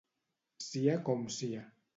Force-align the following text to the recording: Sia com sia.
Sia 0.69 0.97
com 1.11 1.23
sia. 1.39 1.65